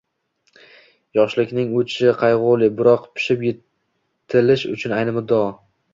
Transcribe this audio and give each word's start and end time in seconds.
Yoshlikning 1.17 1.75
o’tishi 1.81 2.13
qayg’uli, 2.21 2.69
biroq 2.79 3.03
pishib-yetilish 3.19 4.65
uchun 4.75 4.97
ayni 5.03 5.15
muddao. 5.21 5.53